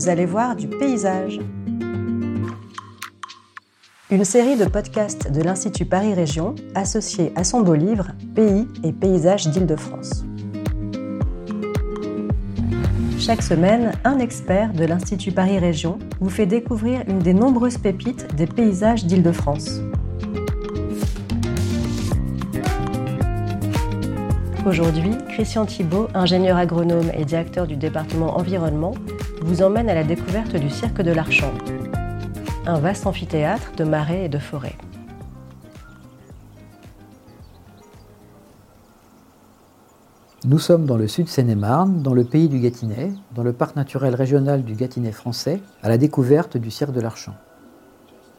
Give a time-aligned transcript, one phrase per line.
[0.00, 1.40] vous allez voir du paysage.
[4.10, 8.92] Une série de podcasts de l'Institut Paris Région associée à son beau livre Pays et
[8.92, 10.24] paysages d'Île-de-France.
[13.18, 18.34] Chaque semaine, un expert de l'Institut Paris Région vous fait découvrir une des nombreuses pépites
[18.36, 19.82] des paysages d'Île-de-France.
[24.64, 28.94] Aujourd'hui, Christian Thibault, ingénieur agronome et directeur du département environnement,
[29.40, 31.52] vous emmène à la découverte du Cirque de l'Archant,
[32.66, 34.76] un vaste amphithéâtre de marais et de forêts.
[40.44, 44.14] Nous sommes dans le sud Seine-et-Marne, dans le pays du Gâtinais, dans le parc naturel
[44.14, 47.34] régional du Gâtinais français, à la découverte du cirque de l'Archant.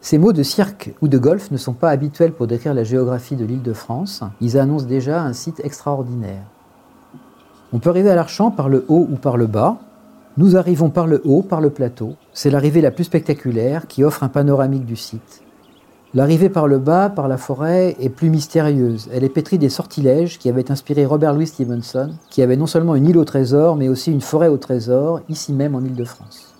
[0.02, 3.36] Ces mots de cirque ou de golf ne sont pas habituels pour décrire la géographie
[3.36, 6.44] de l'île de France, ils annoncent déjà un site extraordinaire.
[7.72, 9.78] On peut arriver à l'Archant par le haut ou par le bas.
[10.38, 12.16] Nous arrivons par le haut, par le plateau.
[12.32, 15.44] C'est l'arrivée la plus spectaculaire qui offre un panoramique du site.
[16.14, 19.10] L'arrivée par le bas, par la forêt, est plus mystérieuse.
[19.14, 22.96] Elle est pétrie des sortilèges qui avaient inspiré Robert Louis Stevenson, qui avait non seulement
[22.96, 26.54] une île au trésor, mais aussi une forêt au trésor, ici même en Île-de-France.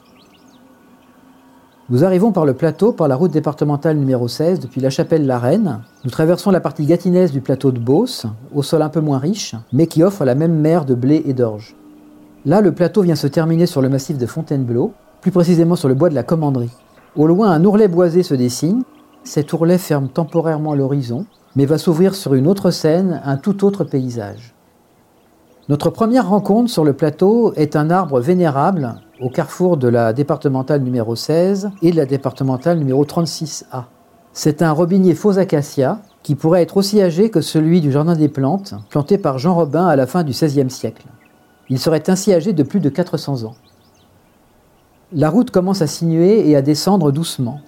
[1.90, 5.40] Nous arrivons par le plateau, par la route départementale numéro 16, depuis la chapelle La
[5.40, 5.80] Reine.
[6.04, 9.56] Nous traversons la partie gâtinaise du plateau de Beauce, au sol un peu moins riche,
[9.72, 11.76] mais qui offre la même mer de blé et d'orge.
[12.44, 15.94] Là, le plateau vient se terminer sur le massif de Fontainebleau, plus précisément sur le
[15.94, 16.72] bois de la Commanderie.
[17.16, 18.84] Au loin, un ourlet boisé se dessine.
[19.24, 23.84] Cet ourlet ferme temporairement l'horizon, mais va s'ouvrir sur une autre scène, un tout autre
[23.84, 24.56] paysage.
[25.70, 30.82] Notre première rencontre sur le plateau est un arbre vénérable au carrefour de la départementale
[30.82, 33.84] numéro 16 et de la départementale numéro 36A.
[34.34, 38.30] C'est un robinier faux acacia qui pourrait être aussi âgé que celui du Jardin des
[38.30, 41.06] Plantes, planté par Jean Robin à la fin du XVIe siècle.
[41.72, 43.56] Il serait ainsi âgé de plus de 400 ans.
[45.14, 47.62] La route commence à sinuer et à descendre doucement.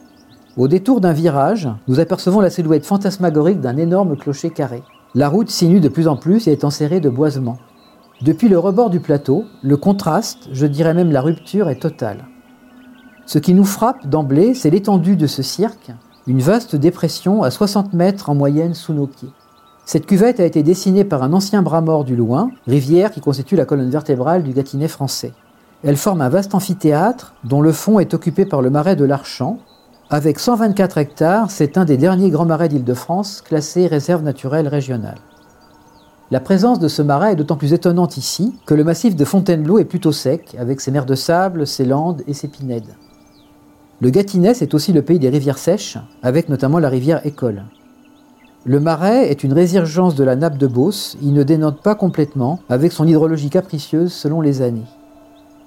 [0.58, 4.84] Au détour d'un virage, nous apercevons la silhouette fantasmagorique d'un énorme clocher carré.
[5.16, 7.60] La route sinue de plus en plus et est enserrée de boisements.
[8.22, 12.26] Depuis le rebord du plateau, le contraste, je dirais même la rupture, est totale.
[13.26, 15.94] Ce qui nous frappe d'emblée, c'est l'étendue de ce cirque,
[16.28, 19.32] une vaste dépression à 60 mètres en moyenne sous nos pieds.
[19.86, 23.58] Cette cuvette a été dessinée par un ancien bras mort du loin, rivière qui constitue
[23.58, 25.34] la colonne vertébrale du Gâtinais français.
[25.84, 29.58] Elle forme un vaste amphithéâtre dont le fond est occupé par le marais de l'Archant.
[30.10, 35.18] Avec 124 hectares, c'est un des derniers grands marais d'Île-de-France classé réserve naturelle régionale.
[36.32, 39.80] La présence de ce marais est d'autant plus étonnante ici que le massif de Fontainebleau
[39.80, 42.96] est plutôt sec, avec ses mers de sable, ses landes et ses pinèdes.
[44.00, 47.64] Le Gâtinais est aussi le pays des rivières sèches, avec notamment la rivière École.
[48.66, 52.60] Le marais est une résurgence de la nappe de Beauce, il ne dénote pas complètement,
[52.70, 54.88] avec son hydrologie capricieuse selon les années.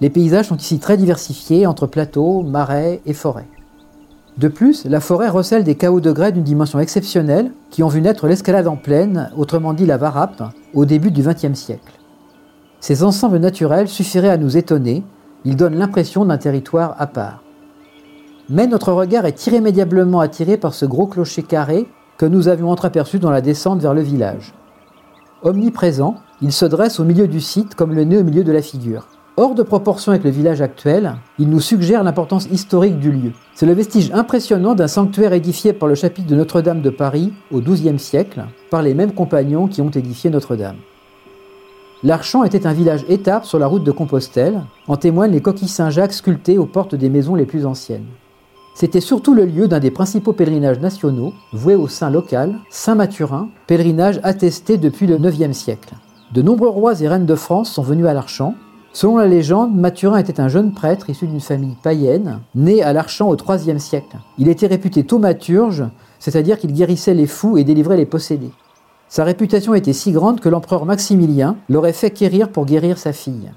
[0.01, 3.45] Les paysages sont ici très diversifiés entre plateaux, marais et forêts.
[4.39, 8.01] De plus, la forêt recèle des chaos de grès d'une dimension exceptionnelle qui ont vu
[8.01, 10.41] naître l'escalade en plaine, autrement dit la varappe,
[10.73, 11.99] au début du XXe siècle.
[12.79, 15.03] Ces ensembles naturels suffiraient à nous étonner,
[15.45, 17.43] ils donnent l'impression d'un territoire à part.
[18.49, 21.87] Mais notre regard est irrémédiablement attiré par ce gros clocher carré
[22.17, 24.53] que nous avions entreaperçu dans la descente vers le village.
[25.43, 28.61] Omniprésent, il se dresse au milieu du site comme le nez au milieu de la
[28.61, 29.07] figure.
[29.39, 33.31] Hors de proportion avec le village actuel, il nous suggère l'importance historique du lieu.
[33.53, 37.61] C'est le vestige impressionnant d'un sanctuaire édifié par le chapitre de Notre-Dame de Paris au
[37.61, 40.77] XIIe siècle, par les mêmes compagnons qui ont édifié Notre-Dame.
[42.03, 46.13] L'Archant était un village étape sur la route de Compostelle, en témoignent les coquilles Saint-Jacques
[46.13, 48.07] sculptées aux portes des maisons les plus anciennes.
[48.79, 54.19] C'était surtout le lieu d'un des principaux pèlerinages nationaux, voué au saint local, Saint-Mathurin, pèlerinage
[54.21, 55.95] attesté depuis le IXe siècle.
[56.31, 58.53] De nombreux rois et reines de France sont venus à l'Archant,
[58.93, 63.29] Selon la légende, Mathurin était un jeune prêtre issu d'une famille païenne, né à l'Archant
[63.29, 64.17] au IIIe siècle.
[64.37, 65.83] Il était réputé thaumaturge,
[66.19, 68.53] c'est-à-dire qu'il guérissait les fous et délivrait les possédés.
[69.09, 73.51] Sa réputation était si grande que l'empereur Maximilien l'aurait fait quérir pour guérir sa fille.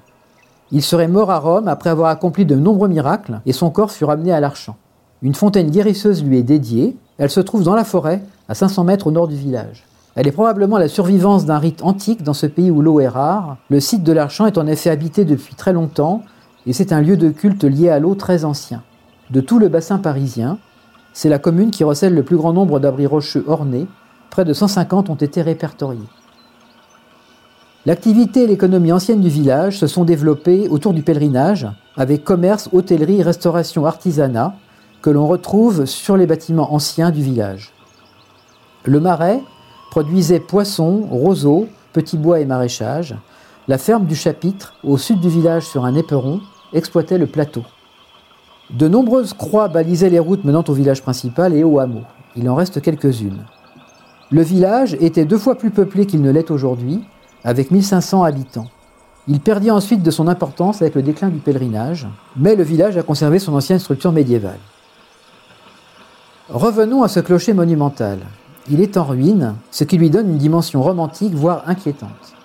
[0.71, 4.05] Il serait mort à Rome après avoir accompli de nombreux miracles et son corps fut
[4.05, 4.77] ramené à l'Archant.
[5.23, 9.05] Une fontaine guérisseuse lui est dédiée, elle se trouve dans la forêt, à 500 mètres
[9.05, 9.85] au nord du village.
[10.15, 13.57] Elle est probablement la survivance d'un rite antique dans ce pays où l'eau est rare.
[13.69, 16.23] Le site de l'Archant est en effet habité depuis très longtemps
[16.65, 18.81] et c'est un lieu de culte lié à l'eau très ancien.
[19.29, 20.57] De tout le bassin parisien,
[21.13, 23.87] c'est la commune qui recèle le plus grand nombre d'abris rocheux ornés.
[24.31, 25.99] Près de 150 ont été répertoriés.
[27.85, 33.23] L'activité et l'économie ancienne du village se sont développées autour du pèlerinage, avec commerce, hôtellerie,
[33.23, 34.55] restauration, artisanat,
[35.01, 37.73] que l'on retrouve sur les bâtiments anciens du village.
[38.85, 39.41] Le marais
[39.89, 43.15] produisait poissons, roseaux, petits bois et maraîchage.
[43.67, 46.41] La ferme du chapitre, au sud du village sur un éperon,
[46.73, 47.63] exploitait le plateau.
[48.69, 52.03] De nombreuses croix balisaient les routes menant au village principal et au hameau.
[52.35, 53.45] Il en reste quelques-unes.
[54.29, 57.03] Le village était deux fois plus peuplé qu'il ne l'est aujourd'hui,
[57.43, 58.67] avec 1500 habitants.
[59.27, 62.07] Il perdit ensuite de son importance avec le déclin du pèlerinage,
[62.37, 64.59] mais le village a conservé son ancienne structure médiévale.
[66.53, 68.19] Revenons à ce clocher monumental.
[68.69, 72.35] Il est en ruine, ce qui lui donne une dimension romantique, voire inquiétante.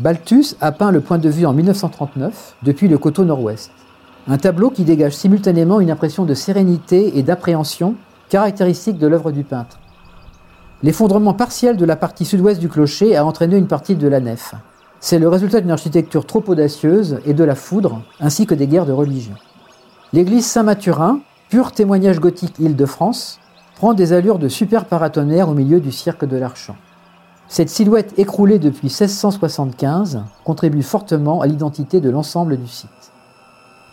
[0.00, 3.70] Balthus a peint le point de vue en 1939 depuis le coteau nord-ouest.
[4.26, 7.94] Un tableau qui dégage simultanément une impression de sérénité et d'appréhension
[8.30, 9.78] caractéristique de l'œuvre du peintre.
[10.82, 14.56] L'effondrement partiel de la partie sud-ouest du clocher a entraîné une partie de la nef.
[14.98, 18.86] C'est le résultat d'une architecture trop audacieuse et de la foudre, ainsi que des guerres
[18.86, 19.34] de religion.
[20.12, 23.38] L'église Saint-Mathurin, pur témoignage gothique Île-de-France,
[23.76, 26.76] prend des allures de super paratonnerre au milieu du cirque de l'Archant.
[27.48, 32.90] Cette silhouette écroulée depuis 1675 contribue fortement à l'identité de l'ensemble du site.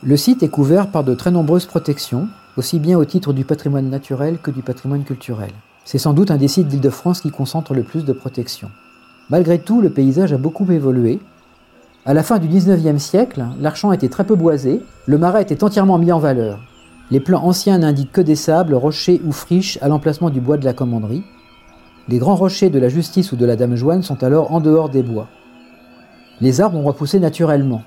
[0.02, 2.28] Le site est couvert par de très nombreuses protections,
[2.58, 5.52] aussi bien au titre du patrimoine naturel que du patrimoine culturel.
[5.86, 8.72] C'est sans doute un des sites d'Île-de-France qui concentre le plus de protection.
[9.30, 11.20] Malgré tout, le paysage a beaucoup évolué.
[12.06, 16.00] À la fin du 19e siècle, l'Archamp était très peu boisé, le marais était entièrement
[16.00, 16.60] mis en valeur.
[17.12, 20.66] Les plans anciens n'indiquent que des sables, rochers ou friches à l'emplacement du bois de
[20.66, 21.24] la commanderie.
[22.08, 24.90] Les grands rochers de la Justice ou de la Dame Joanne sont alors en dehors
[24.90, 25.28] des bois.
[26.42, 27.84] Les arbres ont repoussé naturellement.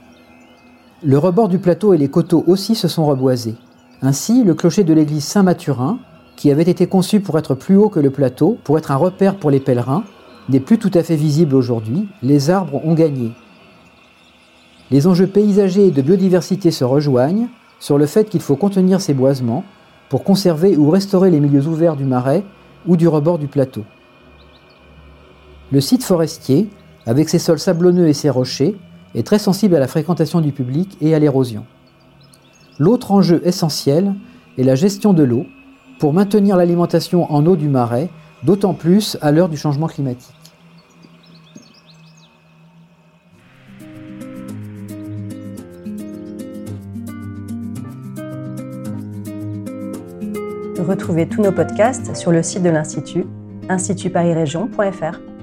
[1.02, 3.56] Le rebord du plateau et les coteaux aussi se sont reboisés.
[4.02, 5.98] Ainsi, le clocher de l'église Saint-Mathurin
[6.36, 9.36] qui avait été conçu pour être plus haut que le plateau, pour être un repère
[9.36, 10.04] pour les pèlerins,
[10.48, 13.32] n'est plus tout à fait visible aujourd'hui, les arbres ont gagné.
[14.90, 19.14] Les enjeux paysagers et de biodiversité se rejoignent sur le fait qu'il faut contenir ces
[19.14, 19.64] boisements
[20.08, 22.44] pour conserver ou restaurer les milieux ouverts du marais
[22.86, 23.84] ou du rebord du plateau.
[25.72, 26.68] Le site forestier,
[27.06, 28.76] avec ses sols sablonneux et ses rochers,
[29.14, 31.64] est très sensible à la fréquentation du public et à l'érosion.
[32.78, 34.14] L'autre enjeu essentiel
[34.58, 35.46] est la gestion de l'eau,
[35.98, 38.10] pour maintenir l'alimentation en eau du marais,
[38.42, 40.35] d'autant plus à l'heure du changement climatique.
[50.78, 53.24] Retrouvez tous nos podcasts sur le site de l'Institut,
[53.68, 55.35] institutparisrégion.fr.